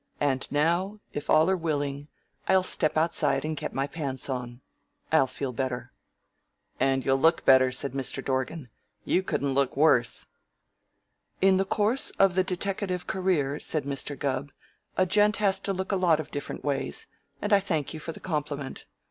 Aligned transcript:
And 0.19 0.51
now, 0.51 0.99
if 1.13 1.29
all 1.29 1.47
are 1.47 1.55
willing, 1.55 2.07
I'll 2.47 2.63
step 2.63 2.97
outside 2.97 3.45
and 3.45 3.55
get 3.55 3.71
my 3.71 3.85
pants 3.85 4.29
on. 4.31 4.61
I'll 5.11 5.27
feel 5.27 5.53
better." 5.53 5.93
"And 6.79 7.05
you'll 7.05 7.19
look 7.19 7.45
better," 7.45 7.71
said 7.71 7.91
Mr. 7.93 8.25
Dorgan. 8.25 8.69
"You 9.05 9.21
couldn't 9.21 9.53
look 9.53 9.77
worse." 9.77 10.25
"In 11.39 11.57
the 11.57 11.65
course 11.65 12.09
of 12.17 12.33
the 12.33 12.43
deteckative 12.43 13.05
career," 13.05 13.59
said 13.59 13.83
Mr. 13.83 14.17
Gubb, 14.17 14.51
"a 14.97 15.05
gent 15.05 15.37
has 15.37 15.59
to 15.59 15.71
look 15.71 15.91
a 15.91 15.95
lot 16.01 16.19
of 16.19 16.31
different 16.31 16.63
ways, 16.63 17.05
and 17.39 17.53
I 17.53 17.59
thank 17.59 17.93
you 17.93 17.99
for 17.99 18.11
the 18.11 18.19
compliment. 18.19 18.85